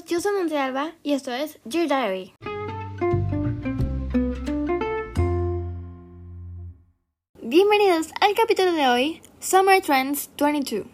yo 0.00 0.20
soy 0.20 0.32
Monte 0.34 0.56
Alba 0.56 0.92
y 1.02 1.12
esto 1.12 1.32
es 1.32 1.58
Your 1.64 1.86
Diary. 1.86 2.34
Bienvenidos 7.42 8.08
al 8.20 8.34
capítulo 8.34 8.72
de 8.72 8.88
hoy, 8.88 9.22
Summer 9.40 9.82
Trends 9.82 10.30
22. 10.38 10.86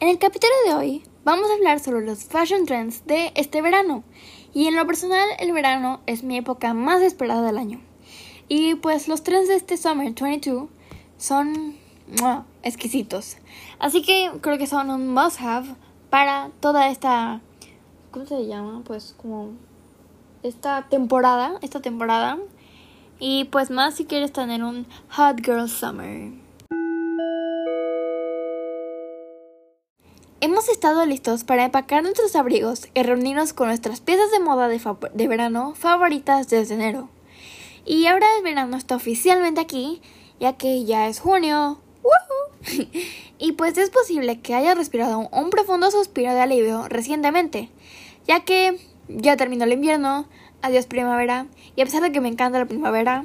En 0.00 0.08
el 0.08 0.18
capítulo 0.18 0.52
de 0.66 0.74
hoy 0.74 1.02
vamos 1.24 1.50
a 1.50 1.54
hablar 1.54 1.80
sobre 1.80 2.04
los 2.04 2.24
fashion 2.24 2.66
trends 2.66 3.06
de 3.06 3.32
este 3.34 3.62
verano. 3.62 4.04
Y 4.52 4.66
en 4.66 4.76
lo 4.76 4.86
personal, 4.86 5.28
el 5.38 5.52
verano 5.52 6.00
es 6.06 6.22
mi 6.22 6.36
época 6.36 6.74
más 6.74 7.00
esperada 7.00 7.42
del 7.42 7.56
año. 7.56 7.80
Y 8.48 8.74
pues 8.74 9.08
los 9.08 9.22
trends 9.22 9.48
de 9.48 9.54
este 9.54 9.78
Summer 9.78 10.12
22 10.12 10.68
son 11.16 11.76
exquisitos. 12.62 13.38
Así 13.78 14.02
que 14.02 14.30
creo 14.42 14.58
que 14.58 14.66
son 14.66 14.90
un 14.90 15.12
must 15.12 15.40
have 15.40 15.68
para 16.10 16.50
toda 16.60 16.88
esta 16.88 17.40
¿cómo 18.10 18.26
se 18.26 18.46
llama? 18.46 18.82
Pues 18.84 19.14
como 19.16 19.50
esta 20.42 20.86
temporada, 20.88 21.58
esta 21.62 21.80
temporada. 21.80 22.38
Y 23.20 23.44
pues 23.44 23.70
más 23.70 23.94
si 23.94 24.04
quieres 24.04 24.32
tener 24.32 24.62
un 24.62 24.86
Hot 25.10 25.44
Girl 25.44 25.68
Summer. 25.68 26.32
Hemos 30.40 30.68
estado 30.68 31.04
listos 31.04 31.42
para 31.42 31.64
empacar 31.64 32.02
nuestros 32.04 32.36
abrigos 32.36 32.88
y 32.94 33.02
reunirnos 33.02 33.52
con 33.52 33.68
nuestras 33.68 34.00
piezas 34.00 34.30
de 34.30 34.38
moda 34.38 34.68
de, 34.68 34.80
de 35.14 35.28
verano 35.28 35.74
favoritas 35.74 36.48
desde 36.48 36.74
enero. 36.74 37.08
Y 37.84 38.06
ahora 38.06 38.26
el 38.36 38.44
verano 38.44 38.76
está 38.76 38.94
oficialmente 38.94 39.60
aquí, 39.60 40.00
ya 40.38 40.52
que 40.52 40.84
ya 40.84 41.08
es 41.08 41.18
junio. 41.18 41.78
y 43.38 43.52
pues 43.52 43.78
es 43.78 43.90
posible 43.90 44.40
que 44.40 44.54
haya 44.54 44.74
respirado 44.74 45.28
un 45.30 45.50
profundo 45.50 45.90
suspiro 45.90 46.32
de 46.34 46.40
alivio 46.40 46.88
recientemente, 46.88 47.68
ya 48.26 48.40
que 48.40 48.78
ya 49.08 49.36
terminó 49.36 49.64
el 49.64 49.72
invierno, 49.72 50.26
adiós 50.62 50.86
primavera, 50.86 51.46
y 51.76 51.82
a 51.82 51.84
pesar 51.84 52.02
de 52.02 52.12
que 52.12 52.20
me 52.20 52.28
encanta 52.28 52.58
la 52.58 52.66
primavera, 52.66 53.24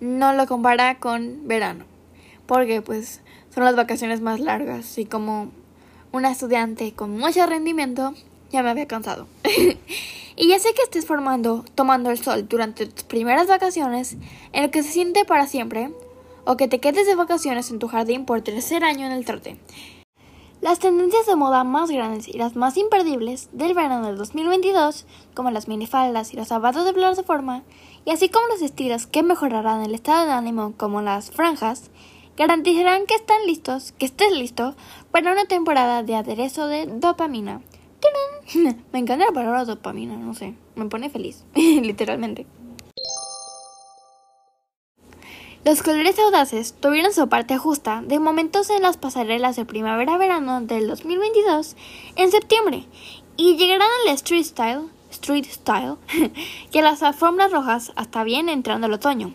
no 0.00 0.32
lo 0.32 0.46
compara 0.46 0.98
con 0.98 1.46
verano, 1.46 1.84
porque 2.46 2.82
pues 2.82 3.20
son 3.54 3.64
las 3.64 3.76
vacaciones 3.76 4.20
más 4.20 4.40
largas 4.40 4.96
y 4.98 5.04
como 5.04 5.50
una 6.12 6.30
estudiante 6.30 6.92
con 6.92 7.18
mucho 7.18 7.46
rendimiento, 7.46 8.14
ya 8.50 8.62
me 8.62 8.70
había 8.70 8.86
cansado. 8.86 9.26
y 10.36 10.48
ya 10.48 10.58
sé 10.58 10.72
que 10.74 10.82
estés 10.82 11.06
formando, 11.06 11.64
tomando 11.74 12.10
el 12.10 12.18
sol 12.18 12.48
durante 12.48 12.86
tus 12.86 13.04
primeras 13.04 13.46
vacaciones, 13.46 14.16
en 14.52 14.64
el 14.64 14.70
que 14.70 14.82
se 14.82 14.90
siente 14.90 15.24
para 15.24 15.46
siempre, 15.46 15.90
o 16.44 16.56
que 16.56 16.68
te 16.68 16.80
quedes 16.80 17.06
de 17.06 17.14
vacaciones 17.14 17.70
en 17.70 17.78
tu 17.78 17.88
jardín 17.88 18.24
por 18.24 18.42
tercer 18.42 18.84
año 18.84 19.06
en 19.06 19.12
el 19.12 19.24
trote. 19.24 19.58
Las 20.60 20.78
tendencias 20.78 21.24
de 21.24 21.36
moda 21.36 21.64
más 21.64 21.90
grandes 21.90 22.28
y 22.28 22.34
las 22.34 22.54
más 22.54 22.76
imperdibles 22.76 23.48
del 23.52 23.72
verano 23.72 24.06
del 24.06 24.18
2022, 24.18 25.06
como 25.32 25.50
las 25.50 25.68
minifaldas 25.68 26.34
y 26.34 26.36
los 26.36 26.48
zapatos 26.48 26.84
de 26.84 26.92
plataforma, 26.92 27.62
y 28.04 28.10
así 28.10 28.28
como 28.28 28.46
los 28.48 28.60
estilos 28.60 29.06
que 29.06 29.22
mejorarán 29.22 29.82
el 29.82 29.94
estado 29.94 30.26
de 30.26 30.32
ánimo, 30.32 30.74
como 30.76 31.00
las 31.00 31.30
franjas, 31.30 31.90
garantizarán 32.36 33.06
que 33.06 33.14
están 33.14 33.46
listos, 33.46 33.92
que 33.92 34.04
estés 34.04 34.32
listo 34.32 34.74
para 35.10 35.32
una 35.32 35.46
temporada 35.46 36.02
de 36.02 36.14
aderezo 36.14 36.66
de 36.66 36.86
dopamina. 36.86 37.62
Me 38.92 38.98
encanta 38.98 39.26
la 39.26 39.32
palabra 39.32 39.64
dopamina, 39.64 40.16
no 40.16 40.34
sé, 40.34 40.54
me 40.74 40.86
pone 40.86 41.10
feliz, 41.10 41.44
literalmente. 41.54 42.46
Los 45.70 45.84
colores 45.84 46.18
audaces 46.18 46.74
tuvieron 46.80 47.12
su 47.12 47.28
parte 47.28 47.56
justa 47.56 48.02
de 48.04 48.18
momentos 48.18 48.70
en 48.70 48.82
las 48.82 48.96
pasarelas 48.96 49.54
de 49.54 49.64
primavera-verano 49.64 50.62
del 50.62 50.88
2022 50.88 51.76
en 52.16 52.32
septiembre 52.32 52.88
y 53.36 53.56
llegarán 53.56 53.86
al 54.04 54.14
street 54.14 54.46
style, 54.46 54.88
street 55.12 55.44
style, 55.44 55.94
que 56.72 56.82
las 56.82 57.04
alfombras 57.04 57.52
rojas 57.52 57.92
hasta 57.94 58.24
bien 58.24 58.48
entrando 58.48 58.88
el 58.88 58.94
otoño. 58.94 59.32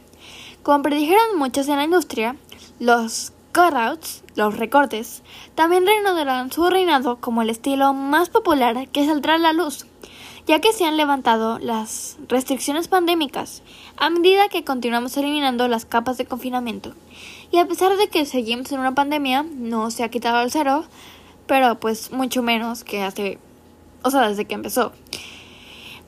Como 0.62 0.84
predijeron 0.84 1.38
muchos 1.38 1.70
en 1.70 1.78
la 1.78 1.86
industria, 1.86 2.36
los 2.80 3.32
cutouts, 3.54 4.22
los 4.36 4.58
recortes, 4.58 5.24
también 5.56 5.86
reanudarán 5.86 6.52
su 6.52 6.70
reinado 6.70 7.22
como 7.22 7.44
el 7.44 7.50
estilo 7.50 7.94
más 7.94 8.28
popular 8.28 8.90
que 8.90 9.06
saldrá 9.06 9.36
a 9.36 9.38
la 9.38 9.54
luz 9.54 9.86
ya 10.48 10.60
que 10.62 10.74
se 10.74 10.86
han 10.86 10.98
levantado 10.98 11.60
las 11.60 12.18
restricciones 12.28 12.88
pandémicas 12.88 13.64
a 13.98 14.10
medida 14.10 14.50
que 14.50 14.64
continuamos 14.64 15.18
eliminando 15.18 15.68
las 15.68 15.86
capas 15.86 16.18
de 16.18 16.26
confinamiento. 16.26 16.94
Y 17.52 17.58
a 17.58 17.68
pesar 17.68 17.98
de 17.98 18.08
que 18.10 18.26
seguimos 18.26 18.72
en 18.72 18.80
una 18.80 18.96
pandemia, 18.96 19.44
no 19.44 19.90
se 19.92 20.04
ha 20.04 20.10
quitado 20.10 20.42
el 20.42 20.52
cero, 20.52 20.86
pero 21.48 21.80
pues 21.80 22.12
mucho 22.12 22.44
menos 22.44 22.84
que 22.84 23.02
hace, 23.02 23.40
o 24.04 24.12
sea, 24.12 24.28
desde 24.28 24.46
que 24.46 24.56
empezó. 24.56 24.92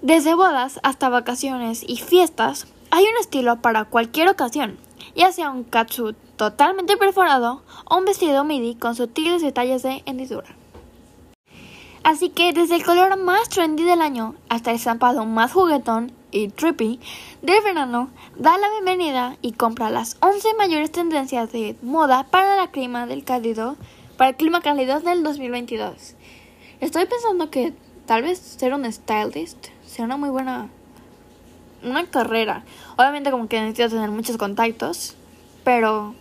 Desde 0.02 0.36
bodas 0.36 0.80
hasta 0.84 1.09
vacaciones 1.09 1.84
y 1.88 1.97
fiestas, 1.97 2.68
hay 2.92 3.03
un 3.03 3.18
estilo 3.20 3.62
para 3.62 3.86
cualquier 3.86 4.30
ocasión, 4.30 4.78
ya 5.16 5.31
sea 5.31 5.50
un 5.50 5.64
catsuit 5.64 6.16
totalmente 6.36 6.97
perforado 6.97 7.64
o 7.86 7.97
un 7.97 8.06
vestido 8.06 8.44
midi 8.44 8.76
con 8.76 8.96
sutiles 8.96 9.42
detalles 9.42 9.81
de 9.81 10.03
hendidura. 10.06 10.56
Así 12.07 12.29
que 12.29 12.53
desde 12.53 12.78
el 12.78 12.85
color 12.85 13.18
más 13.18 13.50
trendy 13.50 13.84
del 13.84 14.01
año 14.01 14.34
hasta 14.47 14.69
el 14.69 14.78
estampado 14.78 15.25
más 15.25 15.51
juguetón 15.51 16.13
y 16.31 16.47
trippy 16.47 17.01
del 17.41 17.62
verano, 17.62 18.09
da 18.38 18.57
la 18.57 18.69
bienvenida 18.69 19.35
y 19.41 19.51
compra 19.51 19.90
las 19.90 20.16
11 20.22 20.53
mayores 20.57 20.90
tendencias 20.90 21.51
de 21.51 21.75
moda 21.81 22.23
para 22.23 22.72
clima 22.72 23.07
del 23.07 23.25
para 23.25 24.29
el 24.29 24.35
clima 24.38 24.62
cálido 24.62 25.01
del 25.01 25.22
2022. 25.22 26.16
Estoy 26.79 27.07
pensando 27.07 27.50
que 27.50 27.73
tal 28.06 28.22
vez 28.22 28.40
ser 28.40 28.73
un 28.73 28.90
stylist 28.90 29.67
sea 29.85 30.06
una 30.06 30.16
muy 30.16 30.29
buena 30.29 30.69
una 31.84 32.06
carrera. 32.06 32.63
Obviamente 32.96 33.31
como 33.31 33.50
que 33.50 33.59
necesito 33.59 33.90
tener 33.90 34.12
muchos 34.12 34.38
contactos, 34.38 35.17
pero 35.66 36.16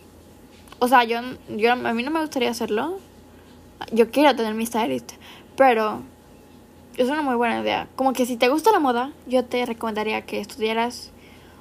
o 0.80 0.88
sea, 0.88 1.04
yo 1.04 1.20
yo 1.48 1.70
a 1.70 1.76
mí 1.76 2.02
no 2.02 2.10
me 2.10 2.22
gustaría 2.22 2.50
hacerlo. 2.50 2.98
Yo 3.92 4.10
quiero 4.10 4.34
tener 4.34 4.54
mi 4.54 4.66
stylist, 4.66 5.12
pero 5.56 6.03
es 6.97 7.09
una 7.09 7.22
muy 7.22 7.34
buena 7.34 7.61
idea. 7.61 7.89
Como 7.97 8.12
que 8.12 8.27
si 8.27 8.37
te 8.37 8.49
gusta 8.49 8.72
la 8.72 8.81
moda, 8.81 9.12
yo 9.27 9.44
te 9.44 9.65
recomendaría 9.67 10.22
que 10.22 10.41
estudiaras, 10.41 11.12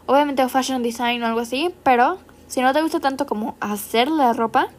obviamente, 0.06 0.48
fashion 0.48 0.84
design 0.84 1.24
o 1.24 1.26
algo 1.26 1.40
así, 1.40 1.74
pero 1.84 2.18
si 2.48 2.62
no 2.62 2.74
te 2.74 2.82
gusta 2.82 3.00
tanto 3.00 3.26
como 3.26 3.56
hacer 3.60 4.10
la 4.10 4.34
ropa, 4.34 4.70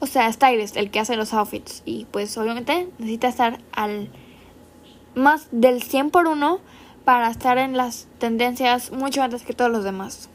o 0.00 0.06
sea, 0.06 0.32
stylist, 0.32 0.76
el 0.76 0.90
que 0.90 1.00
hace 1.00 1.16
los 1.16 1.34
outfits. 1.34 1.82
Y 1.84 2.06
pues 2.10 2.36
obviamente 2.38 2.88
necesita 2.98 3.28
estar 3.28 3.58
al 3.72 4.10
más 5.14 5.48
del 5.50 5.82
100 5.82 6.10
por 6.10 6.28
uno 6.28 6.60
para 7.04 7.30
estar 7.30 7.58
en 7.58 7.76
las 7.76 8.06
tendencias 8.18 8.92
mucho 8.92 9.22
antes 9.22 9.42
que 9.42 9.54
todos 9.54 9.70
los 9.70 9.84
demás. 9.84 10.28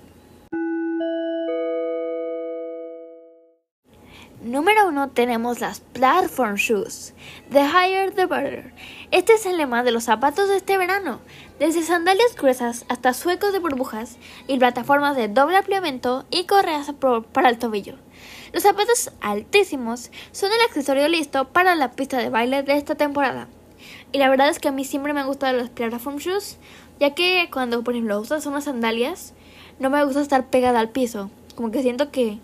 Número 4.43 4.89
1 4.89 5.11
tenemos 5.11 5.61
las 5.61 5.79
Platform 5.79 6.55
Shoes. 6.55 7.13
The 7.49 7.61
higher 7.61 8.13
the 8.13 8.25
better. 8.25 8.73
Este 9.09 9.35
es 9.35 9.45
el 9.45 9.55
lema 9.55 9.83
de 9.83 9.91
los 9.93 10.03
zapatos 10.03 10.49
de 10.49 10.57
este 10.57 10.77
verano. 10.77 11.21
Desde 11.59 11.81
sandalias 11.81 12.35
gruesas 12.35 12.83
hasta 12.89 13.13
suecos 13.13 13.53
de 13.53 13.59
burbujas 13.59 14.17
y 14.49 14.57
plataformas 14.57 15.15
de 15.15 15.29
doble 15.29 15.55
ampliamiento 15.55 16.25
y 16.29 16.43
correas 16.43 16.91
para 17.31 17.47
el 17.47 17.57
tobillo. 17.57 17.95
Los 18.51 18.63
zapatos 18.63 19.11
altísimos 19.21 20.11
son 20.33 20.51
el 20.51 20.59
accesorio 20.67 21.07
listo 21.07 21.47
para 21.47 21.75
la 21.75 21.91
pista 21.91 22.17
de 22.17 22.29
baile 22.29 22.63
de 22.63 22.75
esta 22.75 22.95
temporada. 22.95 23.47
Y 24.11 24.17
la 24.17 24.27
verdad 24.27 24.49
es 24.49 24.59
que 24.59 24.67
a 24.67 24.73
mí 24.73 24.83
siempre 24.83 25.13
me 25.13 25.21
han 25.21 25.27
gustado 25.27 25.57
los 25.57 25.69
platform 25.69 26.17
shoes, 26.17 26.57
ya 26.99 27.15
que 27.15 27.49
cuando 27.49 27.81
por 27.81 27.93
ejemplo 27.93 28.19
usas 28.19 28.45
unas 28.45 28.65
sandalias, 28.65 29.33
no 29.79 29.89
me 29.89 30.03
gusta 30.03 30.19
estar 30.19 30.47
pegada 30.47 30.81
al 30.81 30.89
piso. 30.89 31.31
Como 31.55 31.71
que 31.71 31.81
siento 31.81 32.11
que 32.11 32.39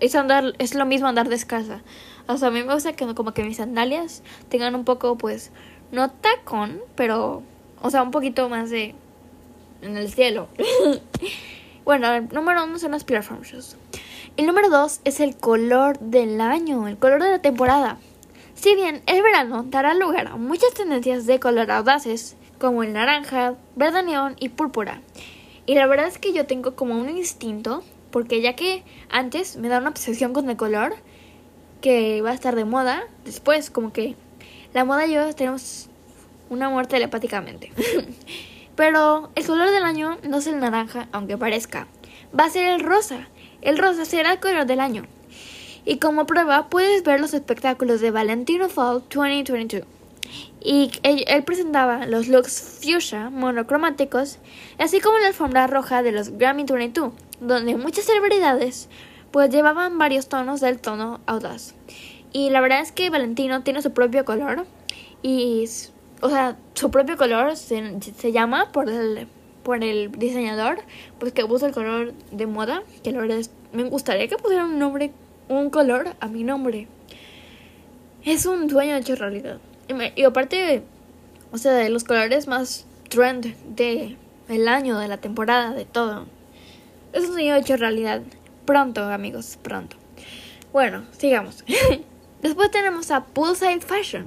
es 0.00 0.14
andar, 0.14 0.54
es 0.58 0.74
lo 0.74 0.86
mismo 0.86 1.08
andar 1.08 1.28
descalza. 1.28 1.82
O 2.26 2.36
sea, 2.36 2.48
a 2.48 2.50
mí 2.50 2.62
me 2.62 2.74
gusta 2.74 2.92
que 2.92 3.14
como 3.14 3.34
que 3.34 3.44
mis 3.44 3.58
sandalias 3.58 4.22
tengan 4.48 4.74
un 4.74 4.84
poco, 4.84 5.16
pues, 5.16 5.50
no 5.92 6.10
tacón, 6.10 6.80
pero, 6.94 7.42
o 7.82 7.90
sea, 7.90 8.02
un 8.02 8.10
poquito 8.10 8.48
más 8.48 8.70
de 8.70 8.94
en 9.82 9.96
el 9.96 10.12
cielo. 10.12 10.48
bueno, 11.84 12.12
el 12.12 12.28
número 12.28 12.64
uno 12.64 12.78
son 12.78 12.92
las 12.92 13.04
platform 13.04 13.42
shoes. 13.42 13.76
El 14.36 14.46
número 14.46 14.68
dos 14.70 15.00
es 15.04 15.20
el 15.20 15.36
color 15.36 15.98
del 15.98 16.40
año, 16.40 16.86
el 16.86 16.98
color 16.98 17.22
de 17.22 17.30
la 17.30 17.42
temporada. 17.42 17.98
Si 18.54 18.74
bien 18.74 19.02
el 19.06 19.22
verano 19.22 19.64
dará 19.66 19.94
lugar 19.94 20.28
a 20.28 20.36
muchas 20.36 20.74
tendencias 20.74 21.26
de 21.26 21.40
color 21.40 21.70
audaces, 21.70 22.36
como 22.58 22.82
el 22.82 22.92
naranja, 22.92 23.54
verde 23.74 24.02
neón 24.02 24.36
y 24.38 24.50
púrpura. 24.50 25.00
Y 25.66 25.74
la 25.74 25.86
verdad 25.86 26.08
es 26.08 26.18
que 26.18 26.32
yo 26.32 26.46
tengo 26.46 26.76
como 26.76 26.98
un 26.98 27.08
instinto 27.08 27.82
porque 28.10 28.40
ya 28.40 28.54
que 28.54 28.82
antes 29.08 29.56
me 29.56 29.68
da 29.68 29.78
una 29.78 29.90
obsesión 29.90 30.32
con 30.32 30.48
el 30.50 30.56
color, 30.56 30.94
que 31.80 32.22
va 32.22 32.30
a 32.30 32.34
estar 32.34 32.56
de 32.56 32.64
moda, 32.64 33.04
después 33.24 33.70
como 33.70 33.92
que 33.92 34.14
la 34.72 34.84
moda 34.84 35.06
y 35.06 35.14
yo 35.14 35.34
tenemos 35.34 35.88
una 36.48 36.68
muerte 36.68 36.96
telepáticamente. 36.96 37.72
Pero 38.76 39.30
el 39.34 39.46
color 39.46 39.70
del 39.70 39.84
año 39.84 40.18
no 40.22 40.38
es 40.38 40.46
el 40.46 40.60
naranja, 40.60 41.08
aunque 41.12 41.36
parezca. 41.36 41.86
Va 42.38 42.44
a 42.44 42.50
ser 42.50 42.66
el 42.72 42.80
rosa. 42.80 43.28
El 43.62 43.78
rosa 43.78 44.04
será 44.04 44.32
el 44.32 44.40
color 44.40 44.66
del 44.66 44.80
año. 44.80 45.04
Y 45.84 45.98
como 45.98 46.26
prueba 46.26 46.68
puedes 46.68 47.02
ver 47.02 47.20
los 47.20 47.34
espectáculos 47.34 48.00
de 48.00 48.10
Valentino 48.10 48.68
Fall 48.68 49.02
2022. 49.10 49.99
Y 50.62 50.90
él, 51.02 51.42
presentaba 51.44 52.06
los 52.06 52.28
looks 52.28 52.80
fuchsia 52.82 53.30
monocromáticos, 53.30 54.38
así 54.78 55.00
como 55.00 55.18
la 55.18 55.28
alfombra 55.28 55.66
roja 55.66 56.02
de 56.02 56.12
los 56.12 56.30
Grammy 56.30 56.64
22, 56.64 57.12
donde 57.40 57.76
muchas 57.76 58.04
celebridades 58.04 58.88
pues 59.30 59.48
llevaban 59.50 59.96
varios 59.96 60.28
tonos 60.28 60.60
del 60.60 60.78
tono 60.78 61.20
audaz. 61.26 61.74
Y 62.32 62.50
la 62.50 62.60
verdad 62.60 62.80
es 62.80 62.92
que 62.92 63.10
Valentino 63.10 63.62
tiene 63.62 63.80
su 63.80 63.92
propio 63.92 64.24
color 64.24 64.66
y 65.22 65.64
o 66.20 66.28
sea, 66.28 66.56
su 66.74 66.90
propio 66.90 67.16
color 67.16 67.56
se, 67.56 67.98
se 68.00 68.32
llama 68.32 68.70
por 68.72 68.90
el 68.90 69.26
por 69.62 69.84
el 69.84 70.10
diseñador, 70.12 70.78
pues 71.18 71.32
que 71.32 71.44
usa 71.44 71.68
el 71.68 71.74
color 71.74 72.14
de 72.30 72.46
moda, 72.46 72.82
que 73.02 73.12
la 73.12 73.24
es, 73.34 73.50
me 73.72 73.84
gustaría 73.84 74.26
que 74.28 74.36
pusiera 74.36 74.64
un 74.64 74.78
nombre, 74.78 75.12
un 75.48 75.70
color 75.70 76.14
a 76.20 76.28
mi 76.28 76.44
nombre. 76.44 76.88
Es 78.24 78.46
un 78.46 78.68
sueño 78.68 78.96
hecho 78.96 79.16
realidad. 79.16 79.58
Y, 80.16 80.24
aparte, 80.24 80.82
o 81.52 81.58
sea, 81.58 81.72
de 81.72 81.88
los 81.88 82.04
colores 82.04 82.46
más 82.46 82.86
trend 83.08 83.54
de 83.74 84.16
el 84.48 84.68
año, 84.68 84.98
de 84.98 85.08
la 85.08 85.18
temporada, 85.18 85.72
de 85.72 85.84
todo. 85.84 86.26
Es 87.12 87.24
un 87.24 87.32
sueño 87.32 87.56
hecho 87.56 87.76
realidad. 87.76 88.22
Pronto, 88.66 89.04
amigos, 89.04 89.58
pronto. 89.62 89.96
Bueno, 90.72 91.04
sigamos. 91.16 91.64
Después 92.42 92.70
tenemos 92.70 93.10
a 93.10 93.24
Poolside 93.24 93.80
Fashion. 93.80 94.26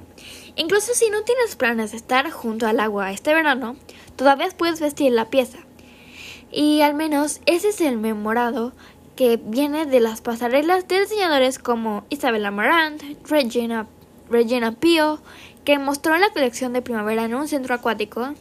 Incluso 0.56 0.94
si 0.94 1.10
no 1.10 1.24
tienes 1.24 1.56
planes 1.56 1.92
de 1.92 1.98
estar 1.98 2.30
junto 2.30 2.68
al 2.68 2.80
agua 2.80 3.12
este 3.12 3.33
verano, 3.33 3.75
todavía 4.15 4.50
puedes 4.56 4.80
vestir 4.80 5.12
la 5.12 5.30
pieza. 5.30 5.60
Y 6.51 6.81
al 6.81 6.94
menos 6.94 7.42
ese 7.45 7.69
es 7.69 7.81
el 7.81 7.98
memorado 7.98 8.74
que 9.15 9.38
viene 9.38 9.86
de 9.86 10.00
las 10.00 10.21
pasarelas 10.21 10.88
de 10.88 11.01
diseñadores 11.01 11.60
como 11.60 12.06
Isabella 12.10 12.51
Marant, 12.51 13.01
Regina, 13.27 13.88
Regina 14.33 14.71
Pio, 14.71 15.19
que 15.63 15.77
mostró 15.77 16.18
la 16.18 16.30
colección 16.31 16.74
de 16.74 16.81
primavera 16.81 17.24
en 17.24 17.35
un 17.35 17.47
centro 17.47 17.75
acuático. 17.75 18.33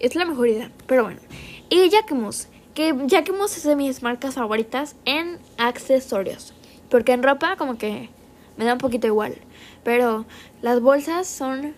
Es 0.00 0.16
la 0.16 0.24
mejor 0.24 0.48
idea, 0.48 0.70
pero 0.86 1.04
bueno. 1.04 1.20
Y 1.68 1.90
Jacquemus, 1.90 2.48
que 2.74 2.94
Jacquemus 3.06 3.56
es 3.58 3.62
de 3.62 3.76
mis 3.76 4.02
marcas 4.02 4.34
favoritas 4.34 4.96
en 5.04 5.38
accesorios. 5.58 6.54
Porque 6.88 7.12
en 7.12 7.22
ropa 7.22 7.56
como 7.56 7.78
que 7.78 8.08
me 8.56 8.64
da 8.64 8.72
un 8.72 8.78
poquito 8.78 9.06
igual. 9.06 9.36
Pero 9.84 10.24
las 10.62 10.80
bolsas 10.80 11.28
son... 11.28 11.74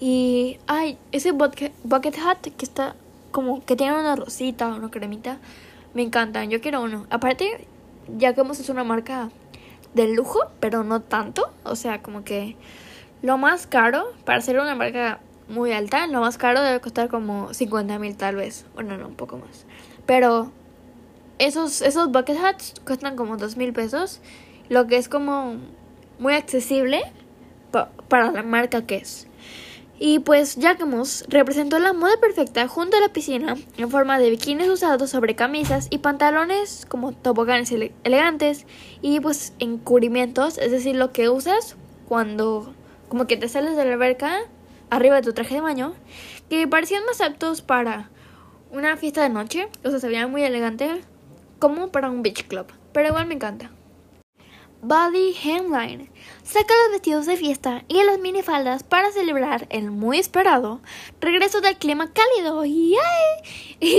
Y... 0.00 0.58
Ay, 0.66 0.96
ese 1.12 1.32
bucket, 1.32 1.72
bucket 1.82 2.18
hat 2.18 2.38
que 2.38 2.64
está 2.64 2.94
como 3.30 3.64
que 3.64 3.74
tiene 3.74 3.98
una 3.98 4.14
rosita, 4.14 4.68
una 4.68 4.90
cremita. 4.90 5.38
Me 5.92 6.02
encantan, 6.02 6.50
yo 6.50 6.60
quiero 6.60 6.82
uno. 6.82 7.06
Aparte, 7.10 7.66
Jacquemus 8.18 8.60
es 8.60 8.68
una 8.68 8.84
marca 8.84 9.30
de 9.94 10.08
lujo, 10.08 10.40
pero 10.60 10.84
no 10.84 11.00
tanto. 11.00 11.50
O 11.64 11.76
sea, 11.76 12.02
como 12.02 12.24
que 12.24 12.56
lo 13.22 13.38
más 13.38 13.66
caro, 13.66 14.04
para 14.24 14.40
ser 14.40 14.58
una 14.58 14.74
marca 14.74 15.20
muy 15.48 15.72
alta, 15.72 16.06
lo 16.06 16.20
más 16.20 16.38
caro 16.38 16.62
debe 16.62 16.80
costar 16.80 17.08
como 17.08 17.52
50 17.54 17.98
mil 17.98 18.16
tal 18.16 18.36
vez. 18.36 18.66
Bueno, 18.74 18.96
no, 18.98 19.08
un 19.08 19.14
poco 19.14 19.38
más. 19.38 19.64
Pero 20.06 20.50
esos, 21.38 21.82
esos 21.82 22.10
bucket 22.10 22.36
hats 22.38 22.74
cuestan 22.84 23.16
como 23.16 23.36
2 23.36 23.56
mil 23.56 23.72
pesos. 23.72 24.20
Lo 24.68 24.86
que 24.86 24.96
es 24.96 25.08
como 25.08 25.56
muy 26.18 26.34
accesible 26.34 27.02
para 28.08 28.30
la 28.30 28.42
marca 28.42 28.86
que 28.86 28.96
es. 28.96 29.26
Y 30.06 30.18
pues 30.18 30.56
Jacquemus 30.56 31.24
representó 31.28 31.78
la 31.78 31.94
moda 31.94 32.20
perfecta 32.20 32.68
junto 32.68 32.98
a 32.98 33.00
la 33.00 33.08
piscina 33.08 33.56
en 33.78 33.88
forma 33.88 34.18
de 34.18 34.28
bikinis 34.28 34.68
usados 34.68 35.08
sobre 35.08 35.34
camisas 35.34 35.86
y 35.88 35.96
pantalones 35.96 36.84
como 36.86 37.12
toboganes 37.12 37.72
elegantes 37.72 38.66
y 39.00 39.20
pues 39.20 39.54
encubrimientos, 39.60 40.58
es 40.58 40.72
decir, 40.72 40.94
lo 40.94 41.10
que 41.12 41.30
usas 41.30 41.76
cuando 42.06 42.74
como 43.08 43.26
que 43.26 43.38
te 43.38 43.48
sales 43.48 43.78
de 43.78 43.84
la 43.86 43.94
alberca 43.94 44.40
arriba 44.90 45.16
de 45.16 45.22
tu 45.22 45.32
traje 45.32 45.54
de 45.54 45.62
baño, 45.62 45.94
que 46.50 46.68
parecían 46.68 47.06
más 47.06 47.22
aptos 47.22 47.62
para 47.62 48.10
una 48.72 48.98
fiesta 48.98 49.22
de 49.22 49.30
noche, 49.30 49.68
o 49.84 49.88
sea, 49.90 50.00
se 50.00 50.08
veían 50.08 50.30
muy 50.30 50.42
elegantes, 50.42 51.02
como 51.58 51.88
para 51.88 52.10
un 52.10 52.22
beach 52.22 52.46
club, 52.46 52.66
pero 52.92 53.08
igual 53.08 53.24
me 53.24 53.36
encanta. 53.36 53.70
Body 54.86 55.34
Hemline 55.42 56.10
saca 56.42 56.74
los 56.82 56.92
vestidos 56.92 57.24
de 57.24 57.38
fiesta 57.38 57.84
y 57.88 58.02
las 58.02 58.18
minifaldas 58.18 58.82
para 58.82 59.10
celebrar 59.12 59.66
el 59.70 59.90
muy 59.90 60.18
esperado 60.18 60.82
regreso 61.22 61.62
del 61.62 61.78
clima 61.78 62.12
cálido 62.12 62.66
y, 62.66 62.94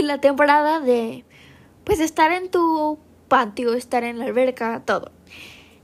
la 0.04 0.22
temporada 0.22 0.80
de 0.80 1.26
pues 1.86 2.00
estar 2.00 2.32
en 2.32 2.52
tu 2.52 3.00
patio, 3.28 3.74
estar 3.74 4.04
en 4.04 4.20
la 4.20 4.26
alberca, 4.26 4.84
todo. 4.86 5.12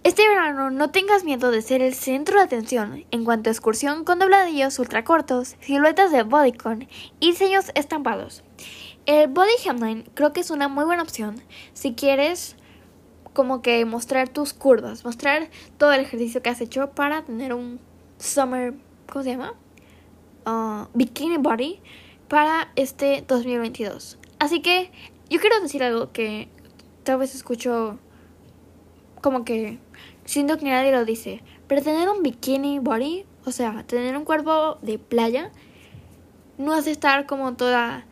Este 0.04 0.28
verano 0.28 0.70
no 0.70 0.92
tengas 0.92 1.24
miedo 1.24 1.50
de 1.50 1.64
ser 1.64 1.82
el 1.82 1.96
centro 1.96 2.38
de 2.38 2.44
atención 2.44 3.04
en 3.10 3.26
cuanto 3.26 3.50
a 3.50 3.54
excursión 3.54 4.04
con 4.04 4.20
dobladillos 4.20 4.78
ultracortos, 4.78 5.56
siluetas 5.62 6.12
de 6.12 6.22
bodycon 6.22 6.88
y 7.20 7.32
diseños 7.32 7.72
estampados. 7.74 8.44
El 9.08 9.30
Body 9.30 9.50
Hemline 9.66 10.04
creo 10.14 10.32
que 10.32 10.42
es 10.42 10.52
una 10.52 10.68
muy 10.68 10.86
buena 10.86 11.02
opción 11.02 11.42
si 11.74 11.96
quieres 11.96 12.56
como 13.34 13.62
que 13.62 13.84
mostrar 13.86 14.30
tus 14.30 14.54
curvas, 14.54 15.06
mostrar 15.06 15.50
todo 15.78 15.94
el 15.94 16.02
ejercicio 16.02 16.42
que 16.42 16.50
has 16.50 16.62
hecho 16.62 16.92
para 16.92 17.24
tener 17.24 17.54
un 17.54 17.80
summer, 18.18 18.74
¿cómo 19.12 19.24
se 19.24 19.32
llama? 19.32 19.54
Uh, 20.46 20.88
bikini 20.94 21.38
body 21.38 21.80
para 22.28 22.72
este 22.76 23.24
2022. 23.28 24.18
Así 24.40 24.62
que 24.62 24.92
yo 25.30 25.40
quiero 25.40 25.60
decir 25.62 25.84
algo 25.84 26.12
que 26.12 26.50
tal 27.04 27.20
vez 27.20 27.36
escucho 27.36 28.00
como 29.22 29.46
que 29.46 29.80
siento 30.26 30.58
que 30.58 30.66
nadie 30.66 30.92
lo 30.92 31.06
dice, 31.06 31.44
pero 31.68 31.82
tener 31.82 32.10
un 32.10 32.24
bikini 32.24 32.80
body, 32.80 33.26
o 33.46 33.52
sea, 33.52 33.84
tener 33.86 34.18
un 34.18 34.26
cuerpo 34.26 34.78
de 34.82 35.00
playa, 35.00 35.52
no 36.58 36.74
hace 36.74 36.92
estar 36.92 37.26
como 37.26 37.54
toda 37.56 38.06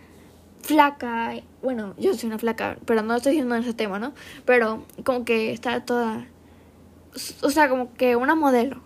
flaca. 0.62 1.34
Bueno, 1.62 1.96
yo 1.98 2.14
soy 2.14 2.28
una 2.28 2.40
flaca, 2.40 2.78
pero 2.86 3.02
no 3.02 3.16
estoy 3.16 3.34
diciendo 3.34 3.56
ese 3.56 3.74
tema, 3.74 4.00
¿no? 4.00 4.14
Pero 4.46 4.86
como 5.04 5.26
que 5.26 5.52
está 5.52 5.84
toda. 5.86 6.26
O 7.42 7.50
sea, 7.50 7.70
como 7.70 7.94
que 7.94 8.16
una 8.16 8.36
modelo. 8.36 8.82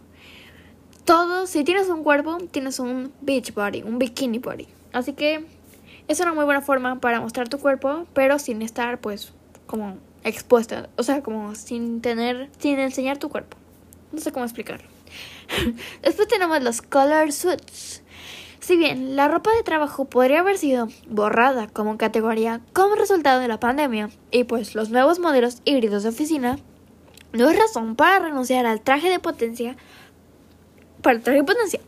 Todo, 1.05 1.47
si 1.47 1.63
tienes 1.63 1.89
un 1.89 2.03
cuerpo, 2.03 2.37
tienes 2.51 2.79
un 2.79 3.11
beach 3.21 3.53
body, 3.53 3.83
un 3.83 3.99
bikini 3.99 4.39
body. 4.39 4.67
Así 4.93 5.13
que 5.13 5.45
es 6.07 6.19
una 6.21 6.33
muy 6.33 6.45
buena 6.45 6.61
forma 6.61 6.99
para 6.99 7.19
mostrar 7.19 7.49
tu 7.49 7.59
cuerpo, 7.59 8.05
pero 8.13 8.39
sin 8.39 8.61
estar, 8.61 8.99
pues, 8.99 9.33
como 9.65 9.97
expuesta. 10.23 10.89
O 10.97 11.03
sea, 11.03 11.21
como 11.21 11.55
sin 11.55 12.01
tener, 12.01 12.49
sin 12.59 12.79
enseñar 12.79 13.17
tu 13.17 13.29
cuerpo. 13.29 13.57
No 14.13 14.19
sé 14.19 14.31
cómo 14.31 14.45
explicarlo. 14.45 14.87
Después 16.01 16.27
tenemos 16.27 16.61
los 16.61 16.81
color 16.81 17.31
suits. 17.31 18.02
Si 18.63 18.77
bien 18.77 19.17
la 19.17 19.27
ropa 19.27 19.51
de 19.53 19.61
trabajo 19.61 20.05
podría 20.05 20.39
haber 20.39 20.57
sido 20.57 20.87
borrada 21.09 21.67
como 21.67 21.97
categoría 21.97 22.61
como 22.71 22.95
resultado 22.95 23.41
de 23.41 23.49
la 23.49 23.59
pandemia 23.59 24.09
y 24.31 24.45
pues 24.45 24.73
los 24.73 24.89
nuevos 24.89 25.19
modelos 25.19 25.57
híbridos 25.65 26.03
de 26.03 26.09
oficina, 26.09 26.57
no 27.33 27.49
es 27.49 27.59
razón 27.59 27.97
para 27.97 28.19
renunciar 28.19 28.65
al 28.65 28.79
traje 28.79 29.09
de 29.09 29.19
potencia 29.19 29.75
para 31.01 31.17
el 31.17 31.23
traje 31.23 31.43
potencia. 31.43 31.81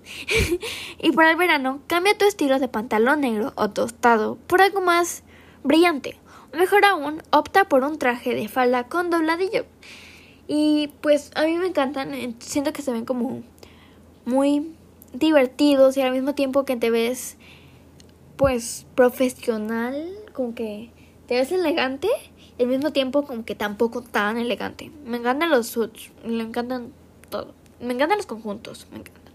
y 1.01 1.13
para 1.13 1.31
el 1.31 1.37
verano, 1.37 1.79
cambia 1.87 2.17
tu 2.17 2.25
estilo 2.25 2.59
de 2.59 2.67
pantalón 2.67 3.21
negro 3.21 3.53
o 3.55 3.69
tostado 3.69 4.35
por 4.45 4.61
algo 4.61 4.81
más 4.81 5.23
brillante. 5.63 6.19
Mejor 6.51 6.83
aún, 6.83 7.23
opta 7.31 7.69
por 7.69 7.85
un 7.85 7.97
traje 7.99 8.35
de 8.35 8.49
falda 8.49 8.83
con 8.83 9.09
dobladillo. 9.09 9.65
Y 10.49 10.89
pues 10.99 11.31
a 11.35 11.45
mí 11.45 11.57
me 11.57 11.67
encantan, 11.67 12.35
siento 12.39 12.73
que 12.73 12.81
se 12.81 12.91
ven 12.91 13.05
como 13.05 13.43
muy 14.25 14.75
divertidos 15.17 15.97
y 15.97 16.01
al 16.01 16.11
mismo 16.11 16.35
tiempo 16.35 16.65
que 16.65 16.75
te 16.75 16.89
ves 16.89 17.37
pues 18.35 18.85
profesional, 18.95 20.09
como 20.33 20.55
que 20.55 20.91
te 21.27 21.35
ves 21.35 21.51
elegante 21.51 22.09
y 22.57 22.63
al 22.63 22.69
mismo 22.69 22.91
tiempo 22.91 23.23
como 23.25 23.45
que 23.45 23.55
tampoco 23.55 24.01
tan 24.01 24.37
elegante. 24.37 24.91
Me 25.05 25.17
encantan 25.17 25.49
los 25.49 25.67
suits, 25.67 26.11
me 26.25 26.43
encantan 26.43 26.91
todo. 27.29 27.53
Me 27.79 27.93
encantan 27.93 28.17
los 28.17 28.25
conjuntos, 28.25 28.87
me 28.91 28.99
encantan. 28.99 29.33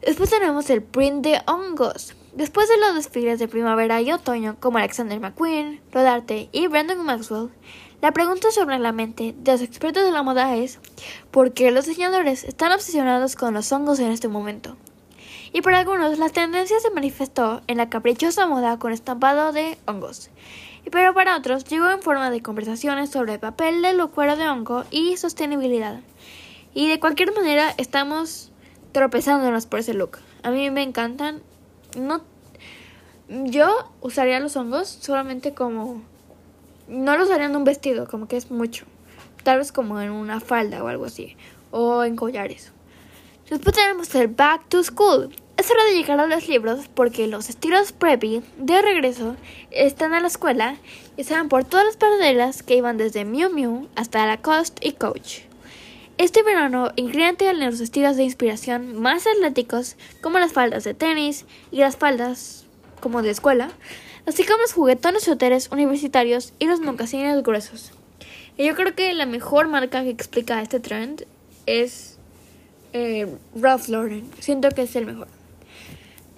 Después 0.00 0.30
tenemos 0.30 0.70
el 0.70 0.82
print 0.82 1.24
de 1.24 1.40
hongos. 1.46 2.14
Después 2.34 2.68
de 2.68 2.78
los 2.78 2.94
desfiles 2.94 3.40
de 3.40 3.48
primavera 3.48 4.00
y 4.00 4.12
otoño 4.12 4.56
como 4.60 4.78
Alexander 4.78 5.18
McQueen, 5.18 5.80
Rodarte 5.92 6.48
y 6.52 6.68
Brandon 6.68 7.04
Maxwell, 7.04 7.50
la 8.00 8.12
pregunta 8.12 8.52
sobre 8.52 8.78
la 8.78 8.92
mente 8.92 9.34
de 9.36 9.52
los 9.52 9.60
expertos 9.60 10.04
de 10.04 10.12
la 10.12 10.22
moda 10.22 10.54
es 10.54 10.78
¿por 11.32 11.52
qué 11.52 11.72
los 11.72 11.86
diseñadores 11.86 12.44
están 12.44 12.70
obsesionados 12.70 13.34
con 13.34 13.54
los 13.54 13.72
hongos 13.72 13.98
en 13.98 14.12
este 14.12 14.28
momento? 14.28 14.76
Y 15.52 15.62
para 15.62 15.78
algunos 15.78 16.18
la 16.18 16.28
tendencia 16.28 16.78
se 16.80 16.90
manifestó 16.90 17.62
en 17.66 17.78
la 17.78 17.88
caprichosa 17.88 18.46
moda 18.46 18.78
con 18.78 18.92
estampado 18.92 19.52
de 19.52 19.78
hongos. 19.86 20.30
Pero 20.90 21.14
para 21.14 21.36
otros 21.36 21.64
llegó 21.64 21.88
en 21.90 22.02
forma 22.02 22.30
de 22.30 22.42
conversaciones 22.42 23.10
sobre 23.10 23.34
el 23.34 23.40
papel 23.40 23.82
del 23.82 24.06
cuero 24.08 24.36
de 24.36 24.48
hongo 24.48 24.84
y 24.90 25.16
sostenibilidad. 25.16 26.00
Y 26.74 26.88
de 26.88 27.00
cualquier 27.00 27.34
manera 27.34 27.74
estamos 27.76 28.52
tropezándonos 28.92 29.66
por 29.66 29.80
ese 29.80 29.94
look. 29.94 30.18
A 30.42 30.50
mí 30.50 30.70
me 30.70 30.82
encantan. 30.82 31.42
No 31.96 32.22
yo 33.28 33.92
usaría 34.00 34.40
los 34.40 34.56
hongos 34.56 34.88
solamente 34.88 35.52
como 35.52 36.02
no 36.88 37.16
los 37.16 37.28
usaría 37.28 37.46
en 37.46 37.56
un 37.56 37.64
vestido, 37.64 38.08
como 38.08 38.26
que 38.26 38.36
es 38.36 38.50
mucho. 38.50 38.86
tal 39.44 39.58
vez 39.58 39.72
como 39.72 40.00
en 40.00 40.10
una 40.10 40.40
falda 40.40 40.82
o 40.82 40.88
algo 40.88 41.04
así, 41.04 41.36
o 41.70 42.04
en 42.04 42.16
collares. 42.16 42.72
Después 43.50 43.76
tenemos 43.76 44.14
el 44.14 44.28
Back 44.28 44.68
to 44.68 44.84
School. 44.84 45.34
Es 45.56 45.70
hora 45.70 45.82
de 45.84 45.94
llegar 45.94 46.20
a 46.20 46.26
los 46.26 46.48
libros 46.48 46.86
porque 46.92 47.26
los 47.26 47.48
estilos 47.48 47.92
preppy 47.92 48.42
de 48.58 48.82
regreso 48.82 49.36
están 49.70 50.12
a 50.12 50.20
la 50.20 50.26
escuela 50.26 50.76
y 51.16 51.24
se 51.24 51.34
por 51.44 51.64
todas 51.64 51.86
las 51.86 51.96
paradelas 51.96 52.62
que 52.62 52.76
iban 52.76 52.98
desde 52.98 53.24
Miu 53.24 53.48
Miu 53.48 53.88
hasta 53.96 54.26
Lacoste 54.26 54.86
y 54.86 54.92
Coach. 54.92 55.38
Este 56.18 56.42
verano 56.42 56.92
inclínate 56.96 57.48
en 57.48 57.60
los 57.64 57.80
estilos 57.80 58.16
de 58.16 58.24
inspiración 58.24 59.00
más 59.00 59.26
atléticos 59.26 59.96
como 60.20 60.38
las 60.38 60.52
faldas 60.52 60.84
de 60.84 60.92
tenis 60.92 61.46
y 61.70 61.78
las 61.78 61.96
faldas 61.96 62.66
como 63.00 63.22
de 63.22 63.30
escuela, 63.30 63.70
así 64.26 64.44
como 64.44 64.60
los 64.60 64.74
juguetones 64.74 65.26
úteres 65.26 65.70
universitarios 65.72 66.52
y 66.58 66.66
los 66.66 66.80
mocasines 66.80 67.42
gruesos. 67.42 67.92
Y 68.58 68.66
yo 68.66 68.74
creo 68.74 68.94
que 68.94 69.14
la 69.14 69.24
mejor 69.24 69.68
marca 69.68 70.02
que 70.02 70.10
explica 70.10 70.60
este 70.60 70.80
trend 70.80 71.24
es 71.64 72.17
eh, 72.92 73.26
Ralph 73.54 73.88
Lauren. 73.88 74.30
Siento 74.40 74.70
que 74.70 74.82
es 74.82 74.96
el 74.96 75.06
mejor. 75.06 75.28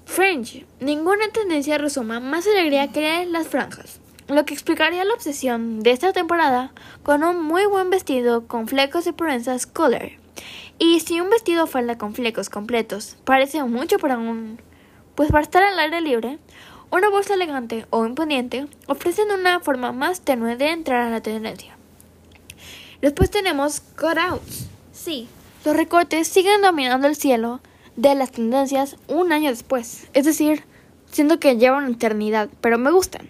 French. 0.04 0.64
Ninguna 0.80 1.28
tendencia 1.28 1.78
resuma 1.78 2.20
más 2.20 2.46
alegría 2.46 2.90
que 2.92 3.24
las 3.26 3.48
franjas. 3.48 4.00
Lo 4.28 4.44
que 4.44 4.54
explicaría 4.54 5.04
la 5.04 5.14
obsesión 5.14 5.82
de 5.82 5.92
esta 5.92 6.12
temporada 6.12 6.72
con 7.02 7.24
un 7.24 7.42
muy 7.42 7.66
buen 7.66 7.90
vestido 7.90 8.46
con 8.46 8.68
flecos 8.68 9.06
y 9.06 9.12
prensas 9.12 9.66
color. 9.66 10.10
Y 10.78 11.00
si 11.00 11.20
un 11.20 11.30
vestido 11.30 11.66
falda 11.66 11.98
con 11.98 12.14
flecos 12.14 12.48
completos 12.48 13.16
parece 13.24 13.62
mucho 13.64 13.98
para 13.98 14.18
un 14.18 14.58
pues 15.14 15.30
para 15.30 15.42
estar 15.42 15.62
al 15.62 15.78
aire 15.78 16.00
libre, 16.00 16.38
una 16.90 17.08
bolsa 17.08 17.34
elegante 17.34 17.86
o 17.90 18.06
imponente 18.06 18.66
ofrecen 18.86 19.30
una 19.30 19.60
forma 19.60 19.92
más 19.92 20.22
tenue 20.22 20.56
de 20.56 20.70
entrar 20.70 21.02
a 21.02 21.10
la 21.10 21.20
tendencia. 21.20 21.76
Después 23.00 23.30
tenemos 23.30 23.80
cutouts. 23.80 24.68
Sí, 24.92 25.28
los 25.64 25.76
recortes 25.76 26.28
siguen 26.28 26.62
dominando 26.62 27.06
el 27.06 27.16
cielo 27.16 27.60
de 27.96 28.14
las 28.14 28.32
tendencias 28.32 28.96
un 29.08 29.32
año 29.32 29.50
después. 29.50 30.08
Es 30.14 30.24
decir, 30.24 30.64
siento 31.10 31.38
que 31.38 31.56
llevan 31.56 31.84
una 31.84 31.94
eternidad, 31.94 32.48
pero 32.60 32.78
me 32.78 32.90
gustan. 32.90 33.28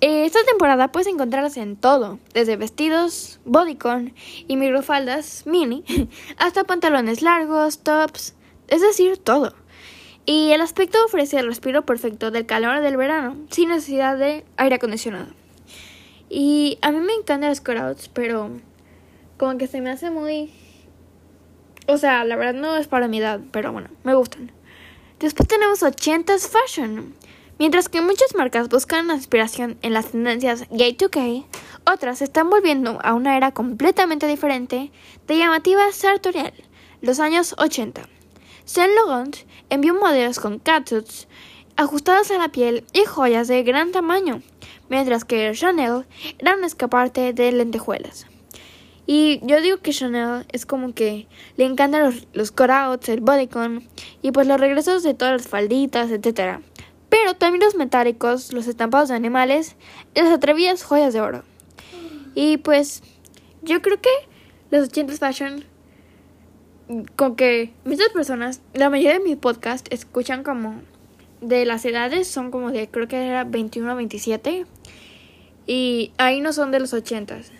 Esta 0.00 0.44
temporada 0.44 0.92
puedes 0.92 1.08
encontrarlas 1.08 1.56
en 1.56 1.76
todo, 1.76 2.18
desde 2.34 2.56
vestidos, 2.56 3.40
bodycon 3.44 4.12
y 4.46 4.56
microfaldas 4.56 5.46
mini, 5.46 5.84
hasta 6.36 6.64
pantalones 6.64 7.22
largos, 7.22 7.78
tops, 7.78 8.34
es 8.68 8.82
decir, 8.82 9.16
todo. 9.16 9.54
Y 10.26 10.50
el 10.52 10.60
aspecto 10.60 10.98
ofrece 11.04 11.38
el 11.38 11.46
respiro 11.46 11.84
perfecto 11.86 12.30
del 12.30 12.46
calor 12.46 12.80
del 12.80 12.96
verano, 12.96 13.36
sin 13.50 13.68
necesidad 13.68 14.16
de 14.18 14.44
aire 14.56 14.76
acondicionado. 14.76 15.28
Y 16.28 16.78
a 16.82 16.90
mí 16.90 17.00
me 17.00 17.12
encantan 17.12 17.50
los 17.50 18.08
pero 18.12 18.50
como 19.38 19.58
que 19.58 19.66
se 19.66 19.80
me 19.80 19.90
hace 19.90 20.10
muy... 20.10 20.50
O 21.86 21.98
sea, 21.98 22.24
la 22.24 22.36
verdad 22.36 22.54
no 22.54 22.76
es 22.76 22.86
para 22.86 23.08
mi 23.08 23.18
edad, 23.18 23.40
pero 23.50 23.72
bueno, 23.72 23.88
me 24.04 24.14
gustan. 24.14 24.52
Después 25.18 25.48
tenemos 25.48 25.82
80s 25.82 26.48
Fashion. 26.48 27.14
Mientras 27.58 27.88
que 27.88 28.00
muchas 28.00 28.34
marcas 28.34 28.68
buscan 28.68 29.10
inspiración 29.10 29.78
en 29.82 29.92
las 29.92 30.06
tendencias 30.06 30.66
gay 30.70 30.94
to 30.94 31.08
k 31.08 31.44
otras 31.86 32.18
se 32.18 32.24
están 32.24 32.50
volviendo 32.50 32.98
a 33.02 33.14
una 33.14 33.36
era 33.36 33.52
completamente 33.52 34.26
diferente 34.26 34.90
de 35.26 35.38
llamativa 35.38 35.92
sartorial, 35.92 36.52
los 37.00 37.20
años 37.20 37.54
80. 37.58 38.08
Saint 38.64 38.92
Laurent 38.94 39.36
envió 39.68 39.94
modelos 39.94 40.40
con 40.40 40.58
catsuits 40.58 41.28
ajustados 41.76 42.30
a 42.30 42.38
la 42.38 42.48
piel 42.48 42.84
y 42.92 43.04
joyas 43.04 43.48
de 43.48 43.62
gran 43.62 43.92
tamaño, 43.92 44.42
mientras 44.88 45.24
que 45.24 45.52
Chanel 45.54 46.06
era 46.38 46.56
un 46.56 46.64
escaparte 46.64 47.32
de 47.32 47.52
lentejuelas. 47.52 48.26
Y 49.06 49.40
yo 49.42 49.60
digo 49.60 49.78
que 49.78 49.92
Chanel 49.92 50.46
es 50.52 50.64
como 50.64 50.94
que 50.94 51.26
le 51.56 51.64
encantan 51.64 52.04
los, 52.04 52.26
los 52.32 52.50
cutouts, 52.52 53.08
el 53.08 53.20
bodycon 53.20 53.86
y 54.22 54.32
pues 54.32 54.46
los 54.46 54.58
regresos 54.58 55.02
de 55.02 55.14
todas 55.14 55.32
las 55.42 55.48
falditas, 55.48 56.10
etc. 56.10 56.60
Pero 57.10 57.34
también 57.34 57.62
los 57.62 57.74
metálicos, 57.74 58.52
los 58.52 58.66
estampados 58.66 59.10
de 59.10 59.14
animales 59.14 59.76
y 60.14 60.20
las 60.20 60.32
atrevidas 60.32 60.82
joyas 60.82 61.12
de 61.12 61.20
oro. 61.20 61.42
Y 62.34 62.56
pues 62.58 63.02
yo 63.62 63.82
creo 63.82 64.00
que 64.00 64.10
los 64.70 64.90
80s 64.90 65.18
fashion 65.18 65.64
con 67.16 67.36
que 67.36 67.72
muchas 67.84 68.08
personas, 68.10 68.60
la 68.74 68.90
mayoría 68.90 69.18
de 69.18 69.24
mis 69.24 69.36
podcasts 69.36 69.88
escuchan 69.90 70.42
como 70.42 70.82
de 71.40 71.64
las 71.64 71.84
edades 71.84 72.28
son 72.28 72.50
como 72.50 72.70
de 72.70 72.88
creo 72.88 73.08
que 73.08 73.26
era 73.26 73.44
21 73.44 73.92
o 73.92 73.96
27 73.96 74.66
y 75.66 76.12
ahí 76.18 76.40
no 76.40 76.52
son 76.52 76.70
de 76.70 76.80
los 76.80 76.92
80s. 76.92 77.50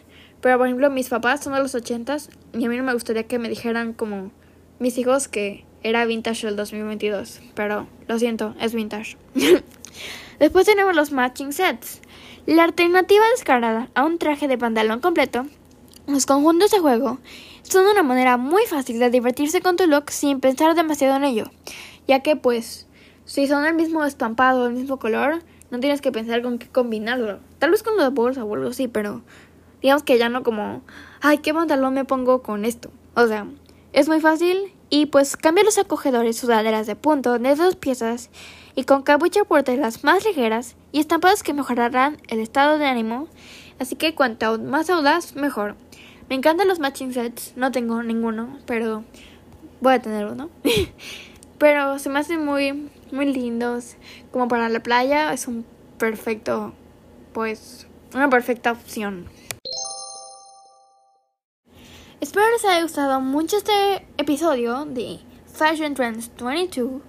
Pero 0.44 0.58
por 0.58 0.66
ejemplo, 0.66 0.90
mis 0.90 1.08
papás 1.08 1.42
son 1.42 1.54
de 1.54 1.60
los 1.60 1.74
80s 1.74 2.28
y 2.52 2.66
a 2.66 2.68
mí 2.68 2.76
no 2.76 2.82
me 2.82 2.92
gustaría 2.92 3.22
que 3.22 3.38
me 3.38 3.48
dijeran 3.48 3.94
como 3.94 4.30
mis 4.78 4.98
hijos 4.98 5.26
que 5.26 5.64
era 5.82 6.04
vintage 6.04 6.46
el 6.46 6.54
2022, 6.54 7.40
pero 7.54 7.86
lo 8.08 8.18
siento, 8.18 8.54
es 8.60 8.74
vintage. 8.74 9.16
Después 10.38 10.66
tenemos 10.66 10.94
los 10.94 11.12
matching 11.12 11.54
sets. 11.54 12.02
La 12.44 12.64
alternativa 12.64 13.24
descarada 13.34 13.88
a 13.94 14.04
un 14.04 14.18
traje 14.18 14.46
de 14.46 14.58
pantalón 14.58 15.00
completo, 15.00 15.46
los 16.06 16.26
conjuntos 16.26 16.70
de 16.72 16.78
juego 16.78 17.20
son 17.62 17.86
una 17.86 18.02
manera 18.02 18.36
muy 18.36 18.66
fácil 18.66 18.98
de 18.98 19.08
divertirse 19.08 19.62
con 19.62 19.76
tu 19.76 19.86
look 19.86 20.10
sin 20.10 20.40
pensar 20.40 20.74
demasiado 20.74 21.16
en 21.16 21.24
ello, 21.24 21.50
ya 22.06 22.20
que 22.20 22.36
pues 22.36 22.86
si 23.24 23.46
son 23.46 23.64
el 23.64 23.72
mismo 23.72 24.04
estampado, 24.04 24.66
el 24.66 24.74
mismo 24.74 24.98
color, 24.98 25.42
no 25.70 25.80
tienes 25.80 26.02
que 26.02 26.12
pensar 26.12 26.42
con 26.42 26.58
qué 26.58 26.68
combinarlo. 26.68 27.40
Tal 27.58 27.70
vez 27.70 27.82
con 27.82 27.96
la 27.96 28.10
bolsa 28.10 28.44
o 28.44 28.54
algo 28.54 28.68
así, 28.68 28.88
pero 28.88 29.22
digamos 29.84 30.02
que 30.02 30.16
ya 30.16 30.30
no 30.30 30.42
como, 30.42 30.80
ay, 31.20 31.38
¿qué 31.38 31.52
pantalón 31.52 31.92
me 31.92 32.06
pongo 32.06 32.40
con 32.40 32.64
esto? 32.64 32.90
O 33.14 33.26
sea, 33.26 33.46
es 33.92 34.08
muy 34.08 34.18
fácil 34.18 34.72
y 34.88 35.04
pues 35.04 35.36
cambia 35.36 35.62
los 35.62 35.76
acogedores 35.76 36.38
sudaderas 36.38 36.86
de 36.86 36.96
punto 36.96 37.38
de 37.38 37.54
dos 37.54 37.76
piezas 37.76 38.30
y 38.74 38.84
con 38.84 39.02
capucha 39.02 39.44
por 39.44 39.62
telas 39.62 40.02
más 40.02 40.24
ligeras 40.24 40.74
y 40.90 41.00
estampados 41.00 41.42
que 41.42 41.52
mejorarán 41.52 42.16
el 42.28 42.40
estado 42.40 42.78
de 42.78 42.86
ánimo, 42.86 43.28
así 43.78 43.94
que 43.94 44.14
cuanto 44.14 44.58
más 44.58 44.88
audaz, 44.88 45.36
mejor. 45.36 45.76
Me 46.30 46.36
encantan 46.36 46.66
los 46.66 46.78
matching 46.78 47.12
sets, 47.12 47.52
no 47.54 47.70
tengo 47.70 48.02
ninguno, 48.02 48.58
pero 48.64 49.04
voy 49.82 49.92
a 49.92 50.00
tener 50.00 50.24
uno. 50.24 50.48
pero 51.58 51.98
se 51.98 52.08
me 52.08 52.20
hacen 52.20 52.42
muy, 52.42 52.88
muy 53.12 53.30
lindos. 53.30 53.96
Como 54.32 54.48
para 54.48 54.70
la 54.70 54.80
playa 54.80 55.30
es 55.34 55.46
un 55.46 55.66
perfecto, 55.98 56.72
pues, 57.34 57.86
una 58.14 58.30
perfecta 58.30 58.72
opción. 58.72 59.26
Espero 62.24 62.50
les 62.52 62.64
haya 62.64 62.80
gustado 62.80 63.20
mucho 63.20 63.58
este 63.58 64.06
episodio 64.16 64.86
de 64.86 65.18
Fashion 65.52 65.92
Trends 65.92 66.30
22. 66.42 67.02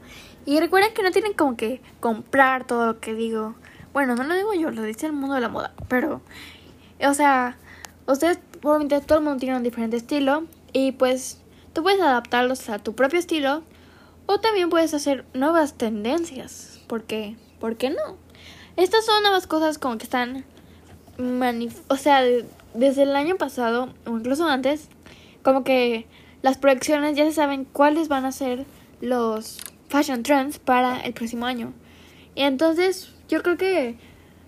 Y 0.45 0.59
recuerden 0.59 0.93
que 0.93 1.03
no 1.03 1.11
tienen 1.11 1.31
como 1.31 1.55
que 1.55 1.81
comprar 2.01 2.67
todo 2.67 2.85
lo 2.85 2.99
que 2.99 3.13
digo. 3.13 3.55
Bueno, 3.93 4.17
no 4.17 4.25
lo 4.25 4.35
digo 4.35 4.53
yo, 4.53 4.71
lo 4.71 4.81
dice 4.81 5.05
el 5.05 5.13
mundo 5.13 5.35
de 5.35 5.39
la 5.39 5.47
moda. 5.47 5.73
Pero, 5.87 6.19
o 7.01 7.13
sea, 7.13 7.55
ustedes 8.07 8.39
obviamente 8.61 8.99
todo 8.99 9.19
el 9.19 9.23
mundo 9.23 9.39
tiene 9.39 9.55
un 9.55 9.63
diferente 9.63 9.95
estilo 9.95 10.47
y 10.73 10.91
pues 10.91 11.39
tú 11.71 11.81
puedes 11.81 12.01
adaptarlos 12.01 12.67
a 12.67 12.79
tu 12.79 12.93
propio 12.93 13.17
estilo 13.17 13.63
o 14.25 14.41
también 14.41 14.69
puedes 14.69 14.93
hacer 14.93 15.23
nuevas 15.33 15.75
tendencias, 15.75 16.81
porque 16.87 17.37
¿por 17.61 17.77
qué 17.77 17.89
no? 17.89 18.17
Estas 18.75 19.05
son 19.05 19.23
nuevas 19.23 19.47
cosas 19.47 19.77
como 19.77 19.97
que 19.97 20.03
están 20.03 20.43
o 21.87 21.95
sea, 21.95 22.21
desde 22.73 23.03
el 23.03 23.15
año 23.15 23.37
pasado 23.37 23.93
o 24.05 24.17
incluso 24.17 24.45
antes, 24.47 24.89
como 25.45 25.63
que 25.63 26.07
las 26.41 26.57
proyecciones 26.57 27.15
ya 27.15 27.23
se 27.23 27.31
saben 27.31 27.65
cuáles 27.65 28.07
van 28.07 28.25
a 28.25 28.31
ser 28.31 28.65
los 28.99 29.59
fashion 29.89 30.23
trends 30.23 30.57
para 30.57 30.99
el 31.01 31.13
próximo 31.13 31.45
año. 31.45 31.71
Y 32.33 32.41
entonces, 32.41 33.13
yo 33.29 33.43
creo 33.43 33.55
que 33.55 33.95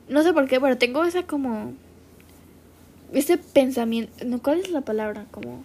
no 0.10 0.24
sé 0.24 0.34
por 0.34 0.48
qué, 0.48 0.60
pero 0.60 0.76
tengo 0.80 1.06
esa 1.06 1.22
como 1.22 1.74
ese 3.14 3.38
pensamiento, 3.38 4.12
no, 4.26 4.42
¿cuál 4.42 4.60
es 4.60 4.72
la 4.72 4.82
palabra? 4.82 5.28
Como, 5.30 5.64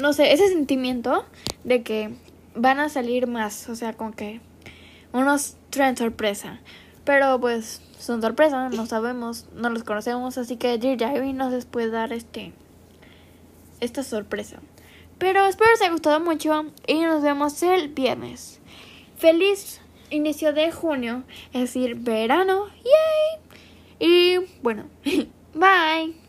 no 0.00 0.14
sé, 0.14 0.32
ese 0.32 0.48
sentimiento 0.48 1.26
de 1.64 1.82
que 1.82 2.10
van 2.54 2.80
a 2.80 2.88
salir 2.88 3.26
más, 3.26 3.68
o 3.68 3.76
sea, 3.76 3.92
como 3.92 4.12
que 4.12 4.40
unos 5.12 5.56
trends 5.68 6.00
sorpresa. 6.00 6.60
Pero 7.04 7.38
pues 7.40 7.82
son 7.98 8.22
sorpresa, 8.22 8.70
no 8.70 8.86
sabemos, 8.86 9.48
no 9.54 9.68
los 9.68 9.84
conocemos, 9.84 10.38
así 10.38 10.56
que 10.56 10.78
Diary 10.78 11.34
nos 11.34 11.52
les 11.52 11.66
puede 11.66 11.90
dar 11.90 12.14
este 12.14 12.54
esta 13.80 14.02
sorpresa. 14.02 14.60
Pero 15.18 15.46
espero 15.46 15.70
les 15.70 15.82
haya 15.82 15.90
gustado 15.90 16.20
mucho 16.20 16.72
y 16.86 17.00
nos 17.00 17.22
vemos 17.22 17.62
el 17.62 17.88
viernes. 17.88 18.60
Feliz 19.16 19.80
inicio 20.10 20.52
de 20.52 20.70
junio, 20.70 21.24
es 21.52 21.62
decir, 21.62 21.96
verano. 21.96 22.66
¡Yay! 22.84 23.40
Y 23.98 24.38
bueno, 24.62 24.84
Bye. 25.54 26.27